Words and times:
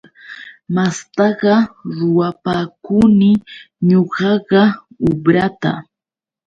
Mastaqa 0.75 1.53
ruwapakuni 1.97 3.29
ñuqaqa 3.89 4.61
ubrata. 5.09 5.71